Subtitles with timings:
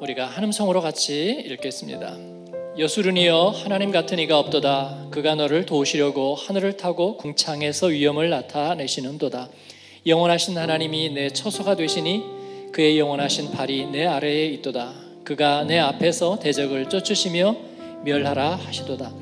[0.00, 2.16] 우리가 한음성으로 같이 읽겠습니다.
[2.78, 5.08] 여수르니여 하나님 같은 이가 없도다.
[5.10, 9.48] 그가 너를 도우시려고 하늘을 타고 궁창에서 위엄을 나타내시는도다.
[10.06, 12.22] 영원하신 하나님이 내 처소가 되시니
[12.72, 14.94] 그의 영원하신 발이 내 아래에 있도다.
[15.24, 17.56] 그가 내 앞에서 대적을 쫓으시며
[18.04, 19.12] 멸하라 하시도다.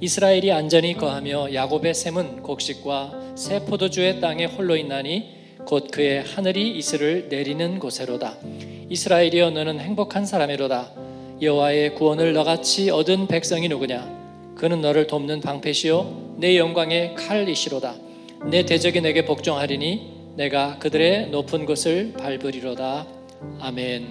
[0.00, 7.28] 이스라엘이 안전히 거하며 야곱의 샘은 곡식과 새 포도주의 땅에 홀로 있나니 곧 그의 하늘이 이슬을
[7.28, 8.38] 내리는 곳에로다.
[8.90, 10.92] 이스라엘이여 너는 행복한 사람이로다.
[11.40, 14.54] 여호와의 구원을 너같이 얻은 백성이 누구냐?
[14.56, 17.94] 그는 너를 돕는 방패시요 내 영광의 칼이시로다.
[18.50, 23.06] 내 대적이 내게 복종하리니 내가 그들의 높은 곳을 밟으리로다.
[23.60, 24.08] 아멘.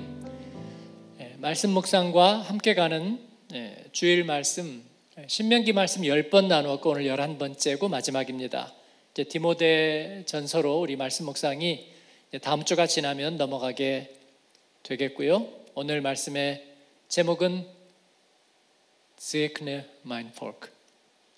[1.19, 3.19] 예, 말씀 묵상과 함께 가는
[3.53, 4.81] 예, 주일 말씀
[5.17, 8.73] 예, 신명기 말씀 10번 나누었고 오늘 11번째고 마지막입니다.
[9.11, 11.85] 이제 디모데 전서로 우리 말씀 묵상이
[12.41, 14.18] 다음 주가 지나면 넘어가게
[14.83, 15.47] 되겠고요.
[15.75, 16.65] 오늘 말씀의
[17.07, 17.67] 제목은
[19.17, 20.69] 세크네 마인 폴크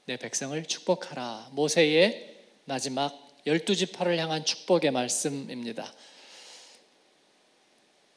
[0.06, 5.92] 내 백성을 축복하라 모세의 마지막 열두 지파를 향한 축복의 말씀입니다.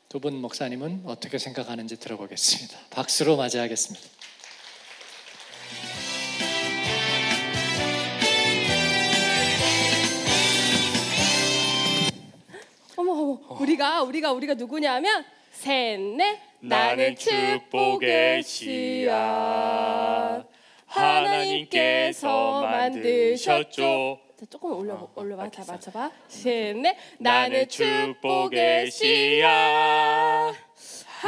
[0.08, 2.78] 두 분 목사님은 어떻게 생각하는지 들어보겠습니다.
[2.91, 4.06] 박수로 맞이하겠습니다.
[13.60, 16.38] 우리가 우리가 우리가 누구냐면 셋넷.
[16.60, 19.14] 나는 축복의 씨앗.
[20.86, 24.19] 하나님께서 만드셨죠.
[24.38, 25.42] 자, 조금 올려 어, 올려봐.
[25.44, 25.72] 다 알겠어.
[25.72, 26.11] 맞춰봐.
[26.28, 26.96] 셋넷.
[27.19, 30.55] 나는 축복의 씨앗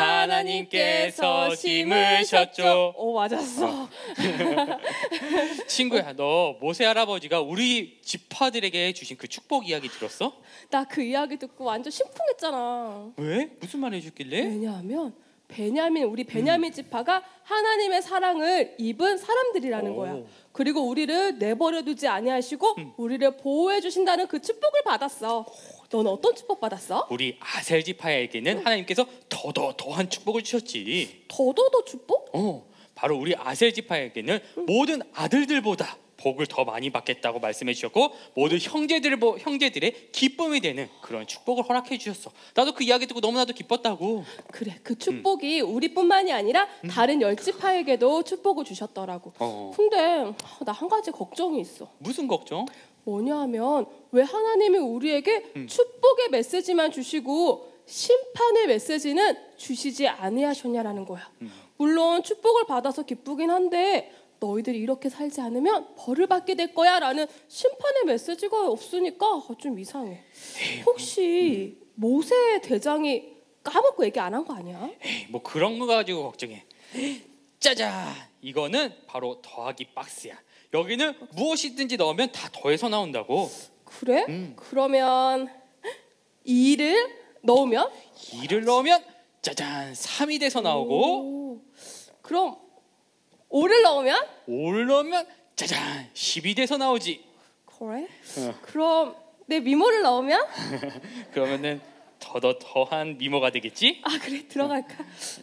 [0.01, 2.95] 하나님께서 심으셨죠.
[2.97, 3.89] 오 맞았어
[5.67, 10.33] 친구야, 너 모세 할아버지가 우리 지파들에게 주신 그 축복 이야기 들었어?
[10.71, 13.51] 나 그 이야기 듣고 완전 심쿵했잖아 왜?
[13.61, 14.39] 무슨 말 해줬길래?
[14.45, 15.15] 왜냐하면
[15.49, 19.97] 베냐민 우리 베냐민 지파가 하나님의 사랑을 입은 사람들이라는 오.
[19.97, 20.17] 거야.
[20.53, 25.47] 그리고 우리를 내버려 두지 아니하시고 우리를 보호해 주신다는 그 축복을 받았어.
[25.91, 27.07] 너는 어떤 축복 받았어?
[27.11, 31.25] 우리 아셀 지파에게는 하나님께서 더더 더한 축복을 주셨지.
[31.29, 32.31] 더더더 축복?
[32.35, 39.19] 어, 바로 우리 아셀 지파에게는 모든 아들들보다 복을 더 많이 받겠다고 말씀해 주셨고 모든 형제들
[39.39, 42.31] 형제들의 기쁨이 되는 그런 축복을 허락해 주셨어.
[42.55, 44.25] 나도 그 이야기 듣고 너무나도 기뻤다고.
[44.51, 44.79] 그래.
[44.83, 49.35] 그 축복이 우리뿐만이 아니라 다른 열 지파에게도 축복을 주셨더라고.
[49.39, 49.73] 어.
[49.77, 50.33] 근데
[50.65, 51.91] 나 한 가지 걱정이 있어.
[51.99, 52.65] 무슨 걱정?
[53.07, 61.31] 뭐냐 하면 왜 하나님이 우리에게 축복의 메시지만 주시고 심판의 메시지는 주시지 아니하셨냐라는 거야.
[61.77, 68.69] 물론 축복을 받아서 기쁘긴 한데 너희들이 이렇게 살지 않으면 벌을 받게 될 거야라는 심판의 메시지가
[68.69, 70.25] 없으니까 좀 이상해.
[70.85, 74.91] 혹시 모세 대장이 까먹고 얘기 안 한 거 아니야?
[75.03, 76.65] 에이, 뭐 그런 거 가지고 걱정해.
[77.61, 78.13] 짜잔,
[78.43, 80.37] 이거는 바로 더하기 박스야.
[80.73, 83.51] 여기는 무엇이든지 넣으면 다 더해서 나온다고.
[83.85, 84.25] 그래?
[84.57, 85.49] 그러면
[86.45, 87.91] 이를 넣으면
[88.43, 89.05] 이를 넣으면
[89.43, 91.63] 짜잔, 3이 돼서 나오고 오,
[92.23, 92.57] 그럼
[93.49, 94.19] 오를 넣으면
[94.49, 97.25] 올 넣으면 짜잔, 10이 돼서 나오지.
[97.79, 98.09] 그래?
[98.63, 99.15] 그럼
[99.47, 100.45] 내 미모를 넣으면
[101.33, 101.81] 그러면은
[102.27, 104.01] 더더 더한 미모가 되겠지?
[104.05, 104.95] 아 그래 들어갈까?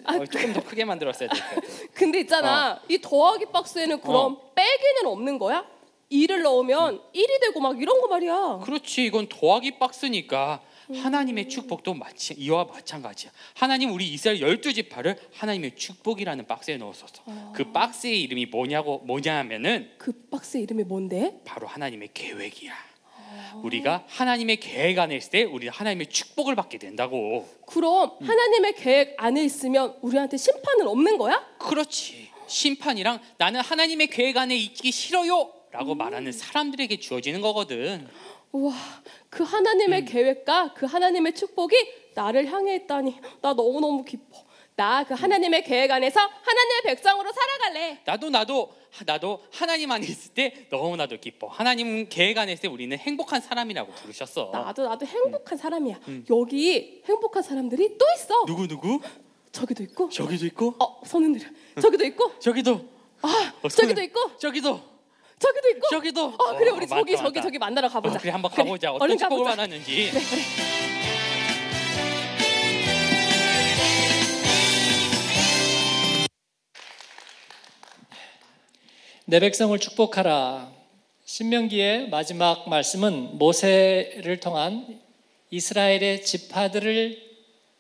[0.04, 1.68] 아 어, 조금 더 크게 만들었어야 될 것 같아.
[1.94, 5.66] 근데 있잖아 이 더하기 박스에는 그럼 빼기는 없는 거야?
[6.12, 8.60] 2를 넣으면 1이 되고 막 이런 거 말이야.
[8.64, 10.62] 그렇지, 이건 더하기 박스니까
[10.94, 13.32] 하나님의 축복도 마치 이와 마찬가지야.
[13.56, 17.24] 하나님 우리 이스라엘 열두 지파를 하나님의 축복이라는 박스에 넣었었어.
[17.56, 21.40] 그 박스의 이름이 뭐냐고 뭐냐하면은 그 박스 이름이 뭔데?
[21.46, 22.74] 바로 하나님의 계획이야.
[23.64, 27.48] 우리가 하나님의 계획 안에 있을 때 우리는 하나님의 축복을 받게 된다고.
[27.68, 31.46] 그럼 하나님의 계획 안에 있으면 우리한테 심판은 없는 거야?
[31.60, 32.30] 그렇지.
[32.48, 38.08] 심판이랑 나는 하나님의 계획 안에 있기 싫어요라고 말하는 사람들에게 주어지는 거거든.
[38.52, 38.74] 우와,
[39.30, 41.76] 그 하나님의 계획과 그 하나님의 축복이
[42.14, 44.44] 나를 향해 있다니 나 너무너무 기뻐.
[44.76, 48.00] 나 그 하나님의 계획 안에서 하나님의 백성으로 살아갈래.
[48.06, 48.74] 나도 나도
[49.06, 51.48] 나도 하나님 안에 있을 때 너무나도 기뻐.
[51.48, 54.50] 하나님 계획 안에 있을 때 우리는 행복한 사람이라고 부르셨어.
[54.54, 56.00] 나도 나도 행복한 사람이야.
[56.30, 58.46] 여기 행복한 사람들이 또 있어.
[58.46, 59.00] 누구 누구?
[59.52, 60.10] 저기도 있고.
[60.10, 61.50] 저기도 있고 어, 손 흔들어.
[61.82, 62.40] 저기도 있고.
[62.40, 62.88] 저기도
[63.22, 64.38] 아, 어, 저기도 있고.
[64.38, 64.82] 저기도
[65.40, 65.88] 저기도 있고.
[65.90, 66.34] 저기도.
[66.40, 67.42] 아, 그래 우리 어, 저기 많다, 저기.
[67.42, 68.16] 저기 만나러 가보자.
[68.16, 68.92] 어, 그래 한번 그래, 가보자.
[68.92, 69.56] 어떤 얼른 축복을 가보자.
[69.56, 70.12] 받았는지.
[70.12, 70.42] 그래 그래.
[79.34, 80.72] 내 백성을 축복하라.
[81.26, 85.02] 신명기의 마지막 말씀은 모세를 통한
[85.50, 87.20] 이스라엘의 지파들을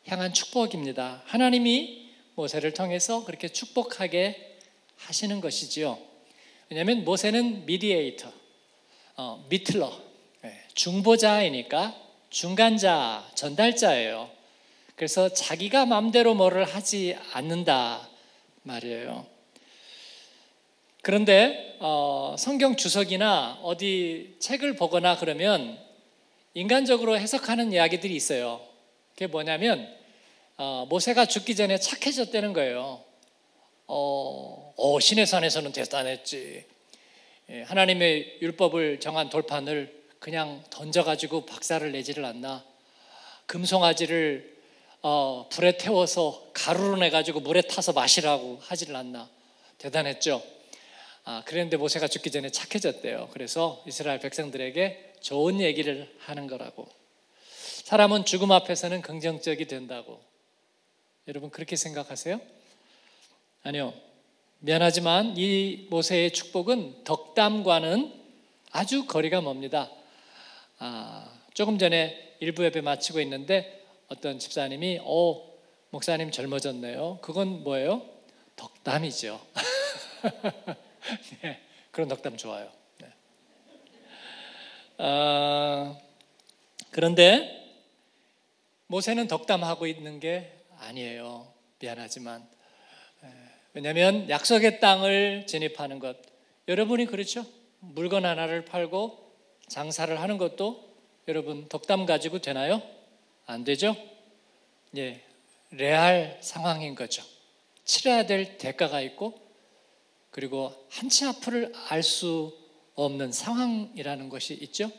[0.07, 1.21] 향한 축복입니다.
[1.27, 4.57] 하나님이 모세를 통해서 그렇게 축복하게
[4.97, 5.99] 하시는 것이지요.
[6.71, 8.33] 왜냐하면 모세는 미디에이터,
[9.17, 9.95] 어, 미틀러,
[10.45, 11.95] 예, 중보자이니까
[12.31, 14.27] 중간자, 전달자예요.
[14.95, 18.09] 그래서 자기가 마음대로 뭐를 하지 않는다
[18.63, 19.32] 말이에요.
[21.03, 25.77] 그런데 어, 성경 주석이나 어디 책을 보거나 그러면
[26.53, 28.61] 인간적으로 해석하는 이야기들이 있어요.
[29.11, 29.93] 그게 뭐냐면
[30.55, 33.03] 어, 모세가 죽기 전에 착해졌다는 거예요.
[33.87, 36.63] 어, 어, 신의 산에서는 대단했지.
[37.49, 42.63] 예, 하나님의 율법을 정한 돌판을 그냥 던져가지고 박살을 내지를 않나.
[43.47, 44.55] 금송아지를
[45.01, 49.27] 어, 불에 태워서 가루로 내가지고 물에 타서 마시라고 하지를 않나.
[49.79, 50.62] 대단했죠.
[51.25, 53.29] 아, 그랬는데 모세가 죽기 전에 착해졌대요.
[53.31, 56.89] 그래서 이스라엘 백성들에게 좋은 얘기를 하는 거라고.
[57.83, 60.21] 사람은 죽음 앞에서는 긍정적이 된다고.
[61.27, 62.41] 여러분 그렇게 생각하세요?
[63.63, 63.93] 아니요.
[64.59, 68.13] 미안하지만 이 모세의 축복은 덕담과는
[68.71, 69.89] 아주 거리가 멉니다.
[70.79, 75.53] 아, 조금 전에 일부 예배 마치고 있는데 어떤 집사님이 오
[75.91, 77.19] 목사님 젊어졌네요.
[77.21, 78.01] 그건 뭐예요?
[78.57, 79.39] 덕담이죠.
[81.41, 81.59] 네,
[81.91, 82.71] 그런 덕담 좋아요.
[82.99, 83.07] 네.
[84.97, 85.97] 아,
[86.91, 87.63] 그런데
[88.87, 91.51] 모세는 덕담하고 있는 게 아니에요.
[91.79, 92.47] 미안하지만
[93.73, 96.15] 왜냐하면 약속의 땅을 진입하는 것
[96.67, 97.45] 여러분이 그렇죠?
[97.79, 99.33] 물건 하나를 팔고
[99.67, 100.93] 장사를 하는 것도
[101.27, 102.81] 여러분 덕담 가지고 되나요?
[103.45, 103.95] 안 되죠?
[104.95, 105.21] 예,
[105.71, 107.23] 레알 상황인 거죠.
[107.83, 109.42] 치러야 될 대가가 있고
[110.33, 112.57] 그리고 한치 앞을 알 수
[112.95, 114.91] 없는 상황이라는 것이 있죠.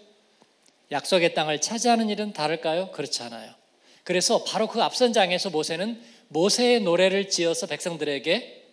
[0.92, 2.92] 약속의 땅을 차지하는 일은 다를까요?
[2.92, 3.52] 그렇지 않아요.
[4.04, 8.64] 그래서 바로 그 앞선 장에서 모세는 모세의 노래를 지어서 백성들에게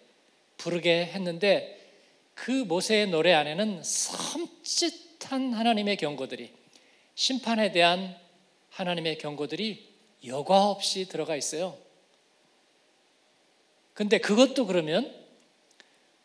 [0.58, 1.80] 부르게 했는데
[2.36, 6.52] 그 모세의 노래 안에는 섬찟한 하나님의 경고들이
[7.16, 8.16] 심판에 대한
[8.70, 9.90] 하나님의 경고들이
[10.28, 11.76] 여과 없이 들어가 있어요.
[13.94, 15.21] 근데 그것도 그러면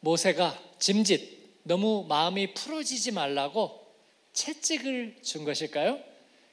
[0.00, 3.86] 모세가 짐짓 너무 마음이 풀어지지 말라고
[4.32, 5.98] 채찍을 준 것일까요?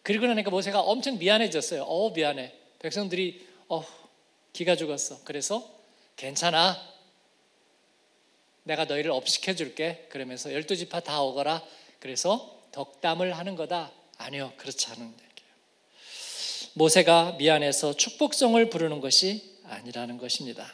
[0.02, 1.84] 그리고 나니까 모세가 엄청 미안해졌어요.
[1.84, 2.54] 어 미안해.
[2.80, 3.86] 백성들이 어
[4.52, 5.24] 기가 죽었어.
[5.24, 5.70] 그래서
[6.16, 6.78] 괜찮아.
[8.64, 10.08] 내가 너희를 업시켜 줄게.
[10.10, 11.64] 그러면서 열두 지파 다 오거라.
[12.00, 13.92] 그래서 덕담을 하는 거다.
[14.18, 15.54] 아니요, 그렇지 않은 얘기예요.
[16.74, 20.74] 모세가 미안해서 축복성을 부르는 것이 아니라는 것입니다.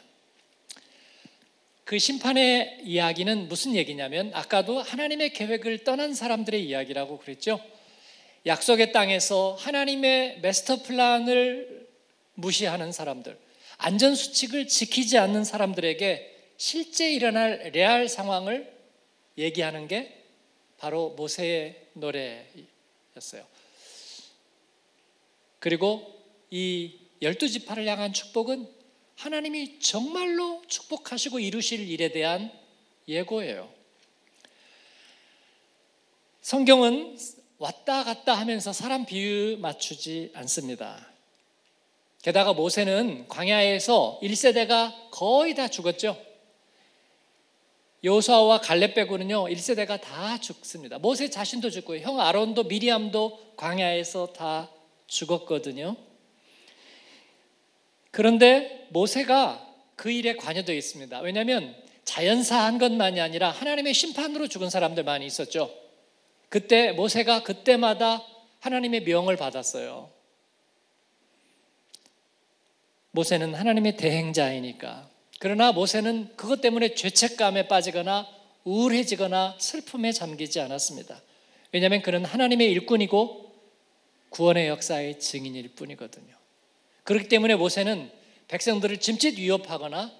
[1.90, 7.60] 그 심판의 이야기는 무슨 얘기냐면 아까도 하나님의 계획을 떠난 사람들의 이야기라고 그랬죠.
[8.46, 11.88] 약속의 땅에서 하나님의 마스터 플랜을
[12.34, 13.36] 무시하는 사람들,
[13.78, 18.72] 안전 수칙을 지키지 않는 사람들에게 실제 일어날 레알 상황을
[19.36, 20.16] 얘기하는 게
[20.78, 23.44] 바로 모세의 노래였어요.
[25.58, 26.22] 그리고
[26.52, 28.79] 이 열두 지파를 향한 축복은
[29.20, 32.50] 하나님이 정말로 축복하시고 이루실 일에 대한
[33.06, 33.68] 예고예요.
[36.40, 37.18] 성경은
[37.58, 41.06] 왔다 갔다 하면서 사람 비유 맞추지 않습니다.
[42.22, 46.16] 게다가 모세는 광야에서 1세대가 거의 다 죽었죠.
[48.02, 50.98] 요수아와 갈렙 빼고는요 1세대가 다 죽습니다.
[50.98, 54.70] 모세 자신도 죽고 형 아론도 미리암도 광야에서 다
[55.08, 56.09] 죽었거든요.
[58.10, 61.20] 그런데 모세가 그 일에 관여되어 있습니다.
[61.20, 61.74] 왜냐하면
[62.04, 65.70] 자연사한 것만이 아니라 하나님의 심판으로 죽은 사람들 많이 있었죠.
[66.48, 68.24] 그때 모세가 그때마다
[68.60, 70.10] 하나님의 명을 받았어요.
[73.12, 75.08] 모세는 하나님의 대행자이니까.
[75.38, 78.26] 그러나 모세는 그것 때문에 죄책감에 빠지거나
[78.64, 81.20] 우울해지거나 슬픔에 잠기지 않았습니다.
[81.72, 83.54] 왜냐하면 그는 하나님의 일꾼이고
[84.30, 86.39] 구원의 역사의 증인일 뿐이거든요.
[87.10, 88.08] 그렇기 때문에 모세는
[88.46, 90.12] 백성들을 짐짓 위협하거나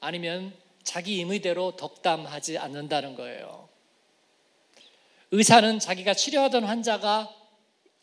[0.00, 3.70] 아니면 자기 임의대로 덕담하지 않는다는 거예요.
[5.30, 7.34] 의사는 자기가 치료하던 환자가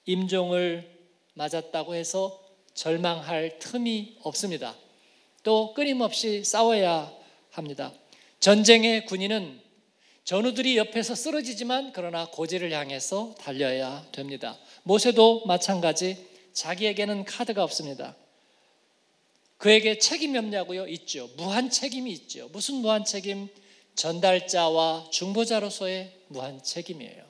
[0.08, 0.90] 임종을
[1.36, 2.44] 맞았다고 해서
[2.74, 4.74] 절망할 틈이 없습니다.
[5.44, 7.14] 또 끊임없이 싸워야
[7.52, 7.94] 합니다.
[8.40, 9.62] 전쟁의 군인은
[10.24, 14.58] 전우들이 옆에서 쓰러지지만 그러나 고지를 향해서 달려야 됩니다.
[14.82, 18.16] 모세도 마찬가지 자기에게는 카드가 없습니다.
[19.60, 20.88] 그에게 책임이 없냐고요?
[20.88, 21.30] 있죠.
[21.38, 22.50] 무한 책임이 있죠.
[22.52, 23.48] 무슨 무한 책임?
[23.94, 27.24] 전달자와 중보자로서의 무한 책임이에요.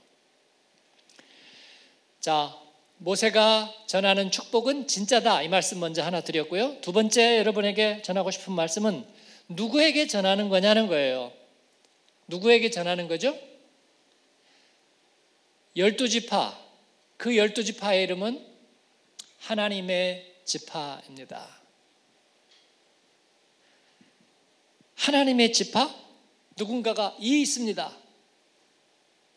[2.22, 2.57] 자,
[2.98, 5.41] 모세가 전하는 축복은 진짜다.
[5.43, 6.79] 이 말씀 먼저 하나 드렸고요.
[6.79, 9.05] 두 번째 여러분에게 전하고 싶은 말씀은
[9.50, 11.34] 누구에게 전하는 거냐는 거예요.
[12.27, 13.38] 누구에게 전하는 거죠?
[15.75, 16.57] 열두 지파.
[17.17, 18.47] 그 열두 지파의 이름은
[19.39, 21.48] 하나님의 지파입니다.
[24.96, 25.94] 하나님의 지파?
[26.58, 27.96] 누군가가 이 있습니다.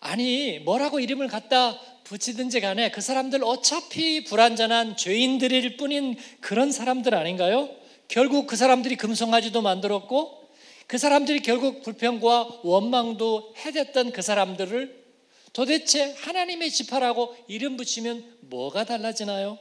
[0.00, 7.68] 아니, 뭐라고 이름을 갖다 붙이든지 간에 그 사람들 어차피 불완전한 죄인들일 뿐인 그런 사람들 아닌가요?
[8.08, 10.40] 결국 그 사람들이 금송아지도 만들었고
[10.86, 15.04] 그 사람들이 결국 불평과 원망도 해댔던 그 사람들을
[15.52, 19.58] 도대체 하나님의 지파라고 이름 붙이면 뭐가 달라지나요?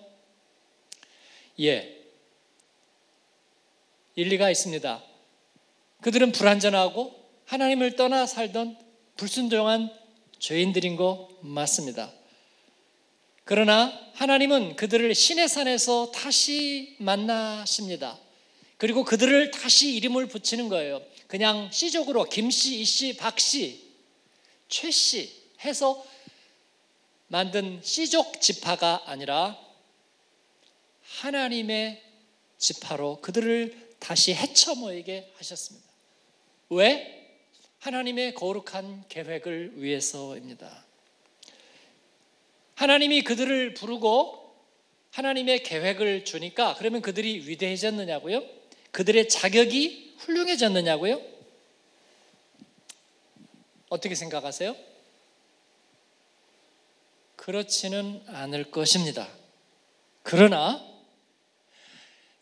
[1.62, 2.06] 예.
[4.16, 5.04] 일리가 있습니다.
[6.02, 8.78] 그들은 불완전하고 하나님을 떠나 살던
[9.18, 9.92] 불순종한
[10.40, 12.12] 죄인들인 거 맞습니다.
[13.44, 18.18] 그러나 하나님은 그들을 신의 산에서 다시 만나십니다.
[18.78, 21.02] 그리고 그들을 다시 이름을 붙이는 거예요.
[21.28, 23.90] 그냥 시적으로 김씨, 이씨, 박씨,
[24.70, 25.32] 최씨
[25.66, 26.06] 해서
[27.28, 29.58] 만든 시족 지파가 아니라
[31.18, 32.02] 하나님의
[32.58, 35.88] 지파로 그들을 다시 헤쳐 모이게 하셨습니다.
[36.70, 37.38] 왜?
[37.80, 40.86] 하나님의 거룩한 계획을 위해서입니다.
[42.76, 44.56] 하나님이 그들을 부르고
[45.12, 48.44] 하나님의 계획을 주니까 그러면 그들이 위대해졌느냐고요?
[48.92, 51.22] 그들의 자격이 훌륭해졌느냐고요?
[53.90, 54.76] 어떻게 생각하세요?
[57.36, 59.28] 그렇지는 않을 것입니다.
[60.24, 60.89] 그러나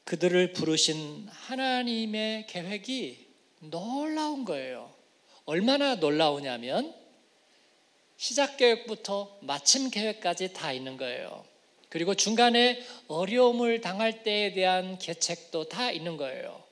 [0.07, 3.27] 그들을 부르신 하나님의 계획이
[3.59, 4.89] 놀라운 거예요.
[5.43, 6.95] 얼마나 놀라우냐면
[8.15, 11.43] 시작 계획부터 마침 계획까지 다 있는 거예요.
[11.89, 16.63] 그리고 중간에 어려움을 당할 때에 대한 계책도 다 있는 거예요.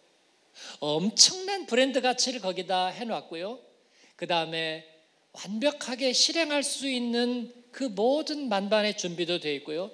[0.79, 3.59] 엄청난 브랜드 가치를 거기다 해놨고요.
[4.15, 4.87] 그 다음에
[5.33, 9.91] 완벽하게 실행할 수 있는 그 모든 만반의 준비도 되어 있고요.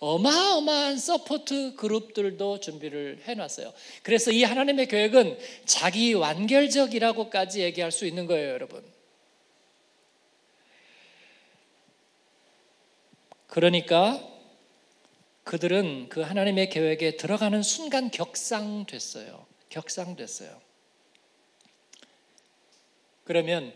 [0.00, 3.72] 어마어마한 support 그룹들도 준비를 해놨어요.
[4.02, 8.84] 그래서 이 하나님의 계획은 자기 완결적이라고까지 얘기할 수 있는 거예요, 여러분.
[13.48, 14.22] 그러니까
[15.44, 19.46] 그들은 그 하나님의 계획에 들어가는 순간 격상됐어요.
[19.68, 20.60] 격상됐어요.
[23.24, 23.72] 그러면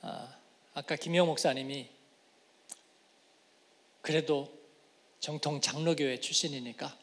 [0.00, 0.36] 아,
[0.74, 1.88] 아까 김영 목사님이
[4.00, 4.52] 그래도
[5.24, 6.94] 정통 장로교회 출신이니까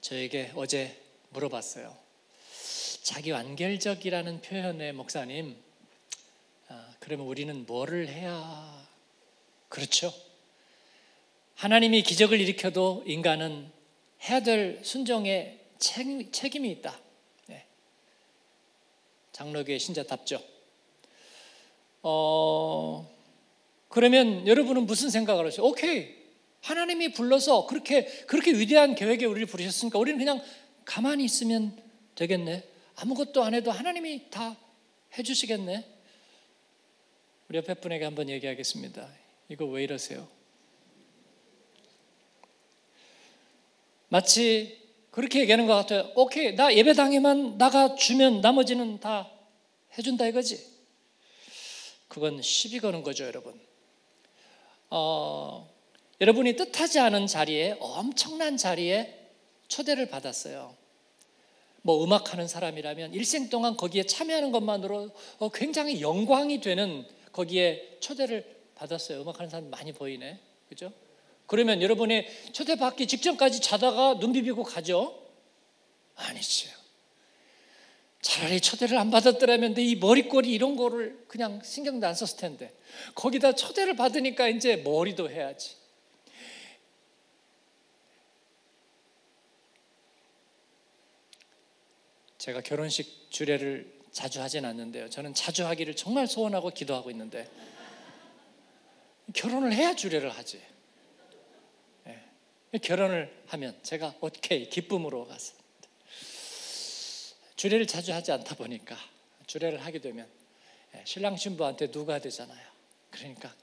[0.00, 0.98] 저에게 어제
[1.28, 1.94] 물어봤어요.
[3.02, 5.54] 자기 완결적이라는 표현의 목사님,
[6.68, 8.88] 아, 그러면 우리는 뭐를 해야
[9.68, 10.14] 그렇죠?
[11.56, 13.70] 하나님이 기적을 일으켜도 인간은
[14.22, 16.98] 해야 될 순종의 책, 임 이 있다.
[17.48, 17.66] 네.
[19.32, 20.42] 장로교의 신자답죠.
[22.00, 23.14] 어,
[23.90, 25.62] 그러면 여러분은 무슨 생각을 하세요?
[25.66, 26.17] 오케이.
[26.60, 30.42] 하나님이 불러서 그렇게 그렇게 위대한 계획에 우리를 부르셨으니까 우리는 그냥
[30.84, 31.80] 가만히 있으면
[32.14, 32.64] 되겠네.
[32.96, 34.56] 아무것도 안 해도 하나님이 다
[35.16, 35.86] 해주시겠네.
[37.48, 39.08] 우리 옆에 분에게 한번 얘기하겠습니다.
[39.48, 40.28] 이거 왜 이러세요?
[44.08, 44.78] 마치
[45.10, 46.12] 그렇게 얘기하는 것 같아요.
[46.14, 49.30] 오케이, 나 예배당에만 나가 주면 나머지는 다
[49.96, 50.64] 해준다 이거지.
[52.08, 53.58] 그건 시비 거는 거죠, 여러분.
[54.90, 55.68] 어,
[56.20, 59.14] 여러분이 뜻하지 않은 자리에 엄청난 자리에
[59.68, 60.74] 초대를 받았어요.
[61.82, 68.44] 뭐 음악하는 사람이라면 일생 동안 거기에 참여하는 것만으로 어, 굉장히 영광이 되는 거기에 초대를
[68.74, 69.22] 받았어요.
[69.22, 70.40] 음악하는 사람 많이 보이네.
[70.68, 70.92] 그죠?
[71.46, 75.18] 그러면 여러분이 초대받기 직전까지 자다가 눈 비비고 가죠?
[76.14, 76.68] 아니죠.
[78.20, 82.72] 차라리 초대를 안 받았더라면 이 머리꼬리 이런 거를 그냥 신경도 안 썼을 텐데
[83.14, 85.77] 거기다 초대를 받으니까 이제 머리도 해야지.
[92.38, 95.10] 제가 결혼식 주례를 자주 하진 않는데요.
[95.10, 97.48] 저는 자주 하기를 정말 소원하고 기도하고 있는데
[99.34, 100.62] 결혼을 해야 주례를 하지.
[102.04, 102.24] 네.
[102.80, 105.68] 결혼을 하면 제가 오케이 기쁨으로 갔습니다.
[107.56, 108.96] 주례를 자주 하지 않다 보니까
[109.46, 110.28] 주례를 하게 되면
[110.94, 112.66] 예, 신랑 신부한테 누가 되잖아요.
[113.10, 113.54] 그러니까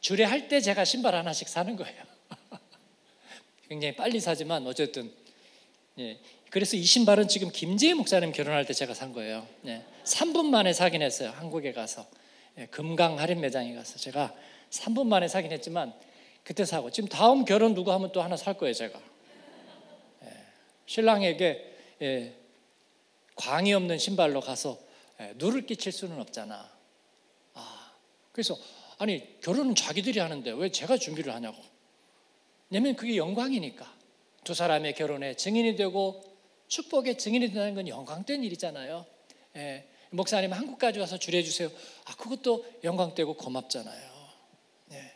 [0.00, 2.02] 주례할 때 제가 신발 하나씩 사는 거예요.
[3.68, 5.14] 굉장히 빨리 사지만 어쨌든
[5.98, 6.18] 예,
[6.50, 9.46] 그래서 이 신발은 지금 김재희 목사님 결혼할 때 제가 산 거예요.
[9.66, 11.30] 예, 3분 만에 사긴 했어요.
[11.30, 12.06] 한국에 가서
[12.58, 14.34] 예, 금강 할인 매장에 가서 제가
[14.70, 15.94] 3분 만에 사긴 했지만
[16.42, 19.00] 그때 사고 지금 다음 결혼 누구 하면 또 하나 살 거예요 제가.
[20.24, 20.28] 예,
[20.86, 22.34] 신랑에게 예,
[23.36, 24.76] 광이 없는 신발로 가서
[25.20, 26.68] 예, 누를 끼칠 수는 없잖아.
[27.54, 27.92] 아
[28.32, 28.58] 그래서
[28.98, 31.56] 아니 결혼은 자기들이 하는데 왜 제가 준비를 하냐고.
[32.70, 34.00] 왜냐면 그게 영광이니까
[34.42, 36.29] 두 사람의 결혼에 증인이 되고
[36.70, 39.04] 축복의 증인이 된다는 건 영광된 일이잖아요.
[39.56, 41.68] 예, 목사님 한국까지 와서 주례 주세요.
[42.06, 44.10] 아 그것도 영광되고 고맙잖아요.
[44.92, 45.12] 예.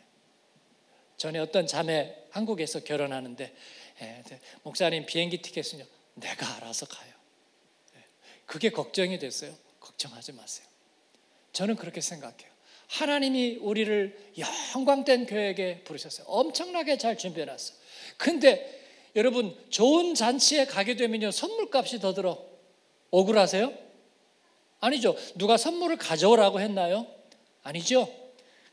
[1.17, 3.55] 전에 어떤 자매 한국에서 결혼하는데
[4.01, 4.23] 예,
[4.63, 5.85] 목사님 비행기 티켓은요
[6.15, 7.13] 내가 알아서 가요.
[7.95, 8.03] 예,
[8.45, 9.55] 그게 걱정이 됐어요.
[9.79, 10.67] 걱정하지 마세요.
[11.53, 12.53] 저는 그렇게 생각해요.
[12.87, 14.33] 하나님이 우리를
[14.75, 16.27] 영광된 교회에 부르셨어요.
[16.27, 17.77] 엄청나게 잘 준비해놨어요.
[18.17, 18.84] 근데
[19.15, 22.43] 여러분 좋은 잔치에 가게 되면요 선물값이 더 들어.
[23.11, 23.73] 억울하세요?
[24.81, 25.15] 아니죠.
[25.35, 27.07] 누가 선물을 가져오라고 했나요?
[27.63, 28.13] 아니죠.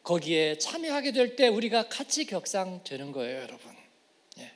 [0.03, 3.73] 거기에 참여하게 될 때 우리가 같이 격상되는 거예요, 여러분.
[4.39, 4.51] 예.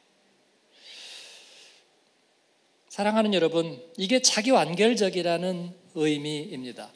[2.88, 6.90] 사랑하는 여러분, 이게 자기 완결적이라는 의미입니다.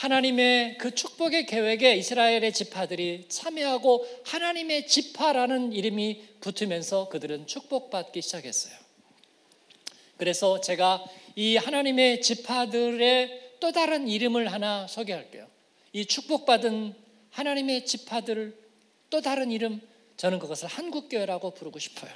[0.00, 8.72] 하나님의 그 축복의 계획에 이스라엘의 지파들이 참여하고 하나님의 지파라는 이름이 붙으면서 그들은 축복받기 시작했어요.
[10.16, 11.04] 그래서 제가
[11.36, 15.46] 이 하나님의 지파들의 또 다른 이름을 하나 소개할게요.
[15.92, 16.94] 이 축복받은
[17.28, 18.56] 하나님의 지파들을
[19.10, 19.82] 또 다른 이름
[20.16, 22.10] 저는 그것을 한국교회라고 부르고 싶어요.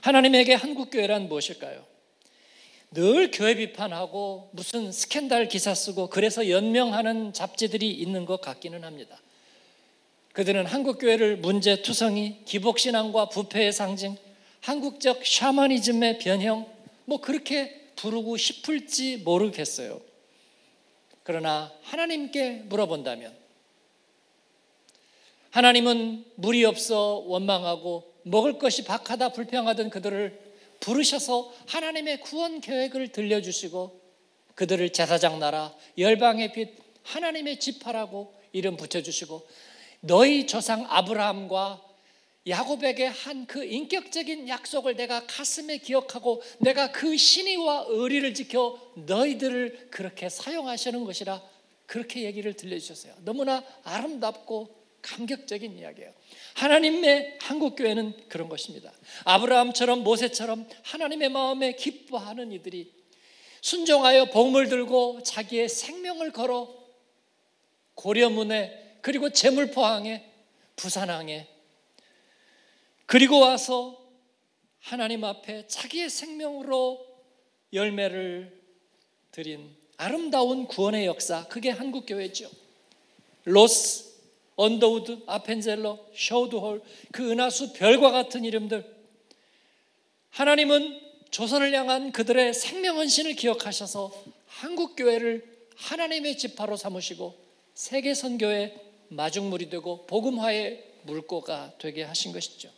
[0.00, 1.93] 하나님에게 한국교회란 무엇일까요?
[2.94, 9.20] 늘 교회 비판하고 무슨 스캔들 기사 쓰고 그래서 연명하는 잡지들이 있는 것 같기는 합니다.
[10.32, 14.16] 그들은 한국 교회를 문제투성이, 기복신앙과 부패의 상징,
[14.60, 16.66] 한국적 샤머니즘의 변형,
[17.04, 20.00] 뭐 그렇게 부르고 싶을지 모르겠어요.
[21.22, 23.32] 그러나 하나님께 물어본다면,
[25.50, 30.43] 하나님은 물이 없어 원망하고 먹을 것이 박하다 불평하던 그들을
[30.84, 34.02] 부르셔서 하나님의 구원 계획을 들려주시고
[34.54, 39.46] 그들을 제사장 나라 열방의 빛 하나님의 지파라고 이름 붙여주시고
[40.02, 41.82] 너희 조상 아브라함과
[42.46, 50.28] 야곱에게 한 그 인격적인 약속을 내가 가슴에 기억하고 내가 그 신의와 의리를 지켜 너희들을 그렇게
[50.28, 51.42] 사용하시는 것이라
[51.86, 53.14] 그렇게 얘기를 들려주셨어요.
[53.24, 56.12] 너무나 아름답고 감격적인 이야기예요.
[56.54, 58.90] 하나님의 한국 교회는 그런 것입니다.
[59.24, 62.90] 아브라함처럼 모세처럼 하나님의 마음에 기뻐하는 이들이
[63.60, 66.74] 순종하여 복을 들고 자기의 생명을 걸어
[67.94, 70.24] 고려문에 그리고 제물포항에
[70.76, 71.48] 부산항에
[73.06, 74.02] 그리고 와서
[74.80, 77.06] 하나님 앞에 자기의 생명으로
[77.72, 78.58] 열매를
[79.30, 82.50] 드린 아름다운 구원의 역사 그게 한국 교회죠.
[83.44, 84.13] 로스
[84.56, 88.84] 언더우드, 아펜젤러, 셔우드홀, 그 은하수 별과 같은 이름들.
[90.30, 94.12] 하나님은 조선을 향한 그들의 생명 헌신을 기억하셔서
[94.46, 95.44] 한국 교회를
[95.76, 97.34] 하나님의 지파로 삼으시고
[97.74, 102.70] 세계 선교의 마중물이 되고 복음화의 물꼬가 되게 하신 것이죠.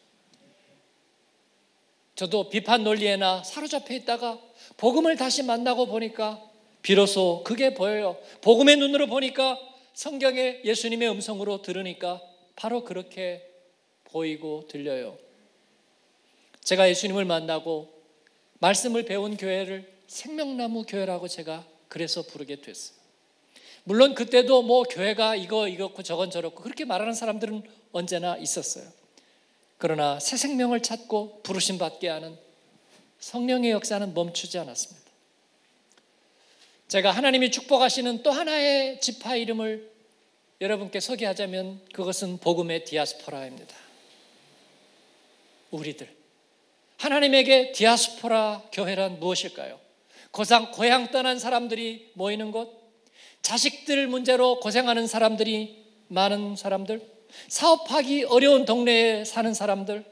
[2.15, 4.39] 저도 비판 논리에나 사로잡혀 있다가
[4.79, 6.43] 복음을 다시 만나고 보니까
[6.81, 8.17] 비로소 그게 보여요.
[8.41, 9.59] 복음의 눈으로 보니까
[9.97, 12.21] 성경에 예수님의 음성으로 들으니까
[12.55, 13.51] 바로 그렇게
[14.05, 15.17] 보이고 들려요.
[16.61, 17.91] 제가 예수님을 만나고
[18.59, 22.95] 말씀을 배운 교회를 생명나무 교회라고 제가 그래서 부르게 됐어요.
[23.85, 28.85] 물론 그때도 뭐 교회가 이거 이거고 저건 저렇고 그렇게 말하는 사람들은 언제나 있었어요.
[29.79, 32.37] 그러나 새 생명을 찾고 부르심 받게 하는
[33.19, 35.06] 성령의 역사는 멈추지 않았습니다.
[36.89, 39.91] 제가 하나님이 축복하시는 또 하나의 지파 이름을
[40.61, 43.75] 여러분께 소개하자면 그것은 복음의 디아스포라입니다.
[45.73, 46.09] 우리들.
[46.99, 49.81] 하나님에게 디아스포라 교회란 무엇일까요?
[50.31, 52.73] 고상, 고향 떠난 사람들이 모이는 곳,
[53.43, 57.03] 자식들 문제로 고생하는 사람들이 많은 사람들,
[57.49, 60.05] 사업하기 어려운 동네에 사는 사람들,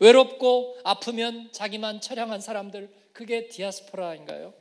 [0.00, 4.54] 외롭고 아프면 자기만 처량한 사람들, 그게 디아스포라인가요?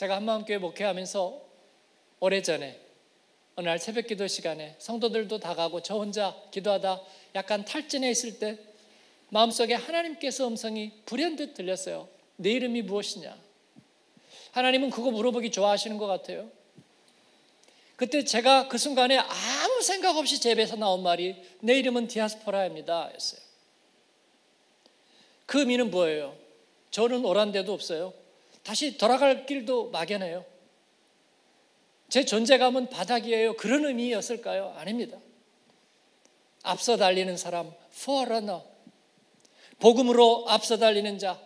[0.00, 1.42] 제가 한마음교회 목회하면서
[2.20, 2.80] 오래전에
[3.56, 7.02] 어느 날 새벽 기도 시간에 성도들도 다 가고 저 혼자 기도하다
[7.34, 8.56] 약간 탈진해 있을 때
[9.28, 12.08] 마음속에 하나님께서 음성이 불현듯 들렸어요.
[12.36, 13.36] 내 이름이 무엇이냐?
[14.52, 16.50] 하나님은 그거 물어보기 좋아하시는 것 같아요.
[17.96, 23.10] 그때 제가 그 순간에 아무 생각 없이 제 입에서 나온 말이 내 이름은 디아스포라입니다.
[23.12, 23.40] 였어요.
[25.44, 26.34] 그 의미는 뭐예요?
[26.90, 28.14] 저는 오란 데도 없어요.
[28.70, 30.44] 다시 돌아갈 길도 막연해요.
[32.08, 33.56] 제 존재감은 바닥이에요.
[33.56, 34.76] 그런 의미였을까요?
[34.76, 35.18] 아닙니다.
[36.62, 38.62] 앞서 달리는 사람, forerunner.
[39.80, 41.40] 복음으로 앞서 달리는 자.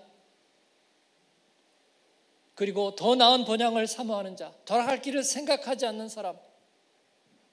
[2.54, 4.52] 그리고 더 나은 본향을 사모하는 자.
[4.66, 6.36] 돌아갈 길을 생각하지 않는 사람.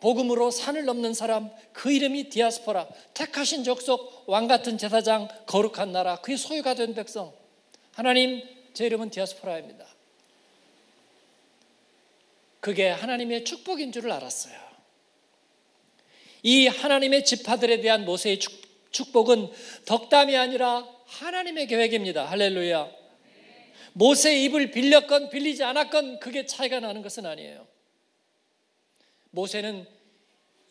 [0.02, 6.38] 복음으로 산을 넘는 사람, 그 이름이 디아스포라, 택하신 족속, 왕 같은 제사장, 거룩한 나라, 그의
[6.38, 7.32] 소유가 된 백성.
[7.94, 9.86] 하나님, 제 이름은 디아스포라입니다.
[12.60, 14.60] 그게 하나님의 축복인 줄을 알았어요.
[16.44, 18.40] 이 하나님의 지파들에 대한 모세의
[18.92, 19.52] 축복은
[19.86, 22.26] 덕담이 아니라 하나님의 계획입니다.
[22.26, 22.90] 할렐루야.
[23.94, 27.68] 모세의 입을 빌렸건 빌리지 않았건 그게 차이가 나는 것은 아니에요.
[29.32, 29.88] 모세는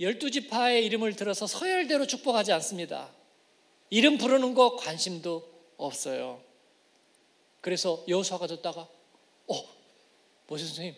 [0.01, 3.11] 열두 지파의 이름을 들어서 서열대로 축복하지 않습니다.
[3.91, 6.43] 이름 부르는 거 관심도 없어요.
[7.61, 8.89] 그래서 여호수아가 듣다가
[9.49, 9.55] 어
[10.47, 10.95] 모세 선생님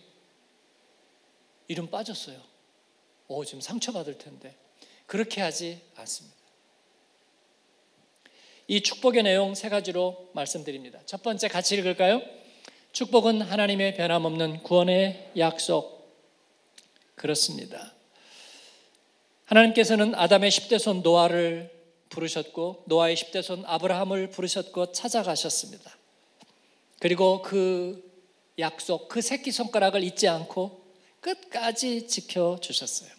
[1.68, 2.40] 이름 빠졌어요.
[3.28, 4.56] 오 지금 상처받을 텐데
[5.06, 6.36] 그렇게 하지 않습니다.
[8.68, 11.00] 이 축복의 내용 세 가지로 말씀드립니다.
[11.04, 12.22] 첫 번째 같이 읽을까요?
[12.92, 16.02] 축복은 하나님의 변함없는 구원의 약속.
[17.14, 17.92] 그렇습니다.
[19.46, 21.70] 하나님께서는 아담의 10대 손 노아를
[22.08, 26.01] 부르셨고 노아의 10대 손 아브라함을 부르셨고 찾아가셨습니다.
[27.02, 28.00] 그리고 그
[28.60, 30.86] 약속, 그 새끼 손가락을 잊지 않고
[31.18, 33.10] 끝까지 지켜 주셨어요.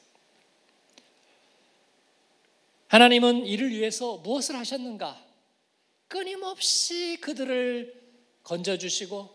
[2.87, 5.21] 하나님은 이를 위해서 무엇을 하셨는가?
[6.07, 7.93] 끊임없이 그들을
[8.43, 9.29] 건져 주시고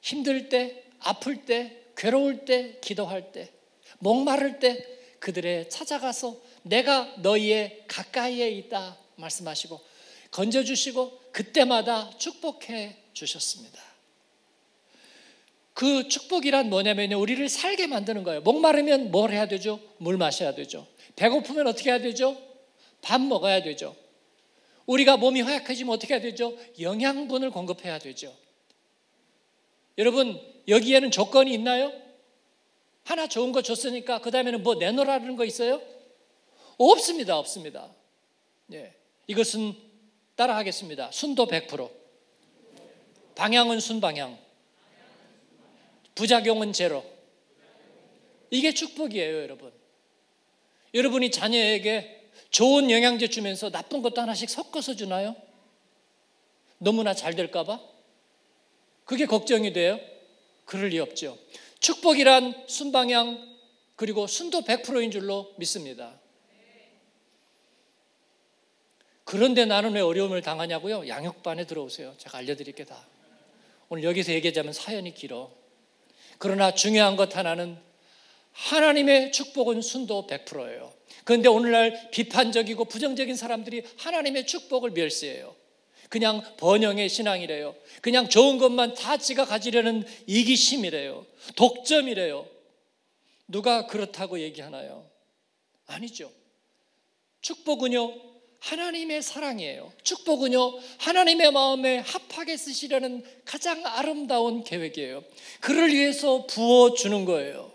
[0.00, 3.52] 힘들 때, 아플 때, 괴로울 때, 기도할 때,
[3.98, 4.82] 목마를 때
[5.18, 9.78] 그들의 찾아가서 내가 너희의 가까이에 있다 말씀하시고
[10.30, 13.82] 건져 주시고 그때마다 축복해 주셨습니다.
[15.72, 18.40] 그 축복이란 뭐냐면 우리를 살게 만드는 거예요.
[18.42, 19.80] 목마르면 뭘 해야 되죠?
[19.98, 20.86] 물 마셔야 되죠.
[21.16, 22.36] 배고프면 어떻게 해야 되죠?
[23.02, 23.96] 밥 먹어야 되죠.
[24.86, 26.56] 우리가 몸이 허약해지면 어떻게 해야 되죠?
[26.80, 28.34] 영양분을 공급해야 되죠.
[29.98, 31.92] 여러분, 여기에는 조건이 있나요?
[33.04, 35.80] 하나 좋은 거 줬으니까 그 다음에는 뭐 내놓으라는 거 있어요?
[36.76, 37.38] 없습니다.
[37.38, 37.90] 없습니다.
[38.72, 38.94] 예.
[39.26, 39.74] 이것은
[40.36, 41.10] 따라하겠습니다.
[41.12, 42.05] 순도 100%.
[43.36, 44.36] 방향은 순방향.
[46.16, 47.04] 부작용은 제로.
[48.50, 49.72] 이게 축복이에요, 여러분.
[50.94, 55.36] 여러분이 자녀에게 좋은 영양제 주면서 나쁜 것도 하나씩 섞어서 주나요?
[56.78, 57.80] 너무나 잘 될까봐?
[59.04, 60.00] 그게 걱정이 돼요?
[60.64, 61.38] 그럴 리 없죠.
[61.80, 63.56] 축복이란 순방향
[63.94, 66.18] 그리고 순도 100%인 줄로 믿습니다.
[69.24, 71.08] 그런데 나는 왜 어려움을 당하냐고요?
[71.08, 72.14] 양육반에 들어오세요.
[72.16, 73.06] 제가 알려드릴게 다.
[73.88, 75.50] 오늘 여기서 얘기하자면 사연이 길어.
[76.38, 77.78] 그러나 중요한 것 하나는
[78.52, 80.92] 하나님의 축복은 순도 100%예요.
[81.24, 85.54] 그런데 오늘날 비판적이고 부정적인 사람들이 하나님의 축복을 멸시해요.
[86.08, 87.74] 그냥 번영의 신앙이래요.
[88.00, 91.26] 그냥 좋은 것만 다 지가 가지려는 이기심이래요.
[91.56, 92.46] 독점이래요.
[93.48, 95.08] 누가 그렇다고 얘기하나요?
[95.86, 96.32] 아니죠.
[97.40, 98.12] 축복은요,
[98.58, 99.92] 하나님의 사랑이에요.
[100.02, 105.22] 축복은요, 하나님의 마음에 합하게 쓰시려는 가장 아름다운 계획이에요.
[105.60, 107.72] 그를 위해서 부어주는 거예요.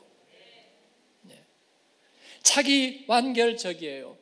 [1.21, 1.39] 네.
[2.43, 4.17] 자기 완결적이에요.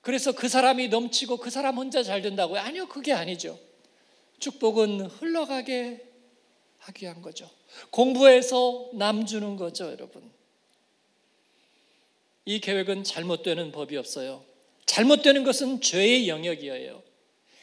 [0.00, 2.60] 그래서 그 사람이 넘치고 그 사람 혼자 잘 된다고요?
[2.60, 3.58] 아니요, 그게 아니죠.
[4.38, 6.04] 축복은 흘러가게
[6.78, 7.48] 하기 위한 거죠.
[7.90, 10.30] 공부해서 남 주는 거죠, 여러분.
[12.46, 14.49] 이 계획은 잘못되는 법이 없어요.
[14.90, 17.00] 잘못되는 것은 죄의 영역이에요.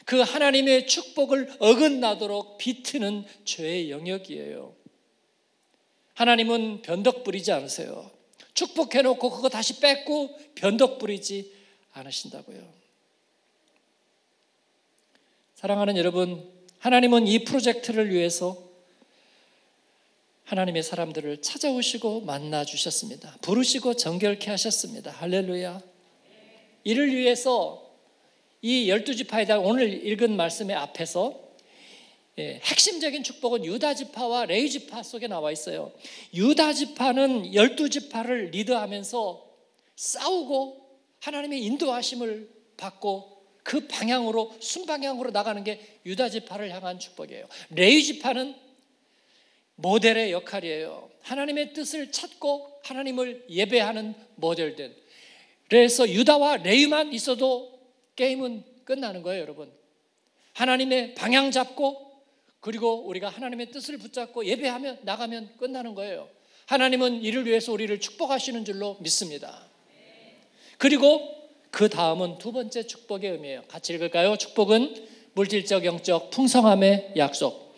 [0.06, 4.74] 그 하나님의 축복을 어긋나도록 비트는 죄의 영역이에요.
[6.14, 8.10] 하나님은 변덕 부리지 않으세요.
[8.54, 11.52] 축복해놓고 그거 다시 뺏고 변덕 부리지
[11.92, 12.66] 않으신다고요.
[15.54, 18.56] 사랑하는 여러분, 하나님은 이 프로젝트를 위해서
[20.44, 23.36] 하나님의 사람들을 찾아오시고 만나 주셨습니다.
[23.42, 25.10] 부르시고 정결케 하셨습니다.
[25.10, 25.97] 할렐루야.
[26.88, 27.86] 이를 위해서
[28.62, 31.38] 이 열두 지파에 대한 오늘 읽은 말씀의 앞에서
[32.38, 35.92] 예, 핵심적인 축복은 유다 지파와 레위 지파 속에 나와 있어요.
[36.32, 39.46] 유다 지파는 열두 지파를 리드하면서
[39.96, 40.88] 싸우고
[41.20, 42.48] 하나님의 인도하심을
[42.78, 47.46] 받고 그 방향으로 순방향으로 나가는 게 유다 지파를 향한 축복이에요.
[47.68, 48.54] 레위 지파는
[49.74, 51.10] 모델의 역할이에요.
[51.20, 55.07] 하나님의 뜻을 찾고 하나님을 예배하는 모델된.
[55.68, 57.78] 그래서 유다와 레위만 있어도
[58.16, 59.70] 게임은 끝나는 거예요, 여러분.
[60.54, 62.08] 하나님의 방향 잡고
[62.60, 66.28] 그리고 우리가 하나님의 뜻을 붙잡고 예배하면 나가면 끝나는 거예요.
[66.66, 69.62] 하나님은 이를 위해서 우리를 축복하시는 줄로 믿습니다.
[70.76, 71.34] 그리고
[71.70, 73.62] 그 다음은 두 번째 축복의 의미예요.
[73.68, 74.36] 같이 읽을까요?
[74.36, 77.74] 축복은 물질적, 영적, 풍성함의 약속.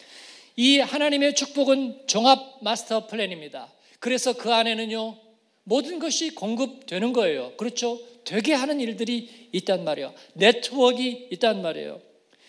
[0.57, 3.73] 이 하나님의 축복은 종합 마스터 플랜입니다.
[3.99, 5.17] 그래서 그 안에는요,
[5.65, 7.57] 모든 것이 공급되는 거예요.
[7.57, 8.01] 그렇죠?
[8.25, 10.15] 되게 하는 일들이 있단 말이에요.
[10.35, 12.01] 네트워크가 있단 말이에요.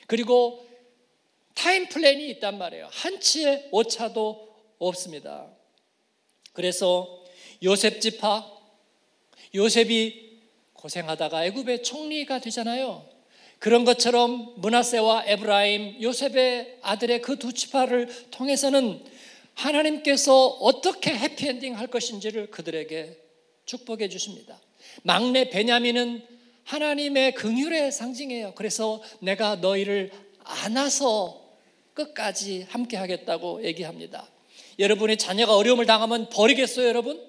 [0.07, 0.65] 그리고
[1.53, 2.89] time plan이 있단 말이에요.
[2.91, 5.47] 한치의 오차도 없습니다.
[6.53, 7.23] 그래서
[7.63, 8.45] 요셉 지파
[9.53, 10.31] 요셉이
[10.73, 13.07] 고생하다가 애굽의 총리가 되잖아요.
[13.59, 19.03] 그런 것처럼 므낫세와 에브라임 요셉의 아들의 그 두 지파를 통해서는
[19.55, 23.17] 하나님께서 어떻게 해피엔딩 할 것인지를 그들에게
[23.65, 24.59] 축복해 주십니다.
[25.03, 26.25] 막내 베냐민은
[26.63, 28.53] 하나님의 긍휼의 상징이에요.
[28.55, 30.11] 그래서 내가 너희를
[30.43, 31.41] 안아서
[31.93, 34.27] 끝까지 함께 하겠다고 얘기합니다.
[34.79, 37.21] 여러분의 자녀가 어려움을 당하면 버리겠어요, 여러분?